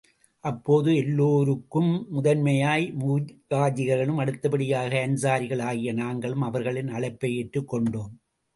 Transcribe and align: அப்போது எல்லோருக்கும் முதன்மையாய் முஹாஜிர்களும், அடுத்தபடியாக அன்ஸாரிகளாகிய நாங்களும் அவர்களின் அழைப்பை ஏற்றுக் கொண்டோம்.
அப்போது 0.43 0.95
எல்லோருக்கும் 0.95 2.07
முதன்மையாய் 2.09 2.93
முஹாஜிர்களும், 2.99 4.15
அடுத்தபடியாக 4.15 5.07
அன்ஸாரிகளாகிய 5.07 5.93
நாங்களும் 5.93 6.41
அவர்களின் 6.41 6.87
அழைப்பை 6.87 7.37
ஏற்றுக் 7.37 7.67
கொண்டோம். 7.67 8.13